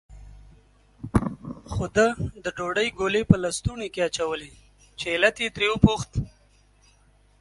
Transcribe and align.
خو 1.71 1.83
ده 1.95 2.07
د 2.43 2.45
ډوډۍ 2.57 2.87
ګولې 2.99 3.21
په 3.29 3.35
لستوڼي 3.43 3.87
کې 3.93 4.01
اچولې، 4.07 4.51
چې 4.99 5.05
علت 5.15 5.35
یې 5.43 5.49
ترې 5.55 5.67
وپوښت. 5.69 6.11